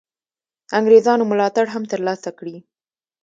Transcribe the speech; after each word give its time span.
انګرېزانو 0.77 1.23
ملاتړ 1.31 1.65
هم 1.73 1.83
تر 1.91 1.99
لاسه 2.07 2.29
کړي. 2.39 2.55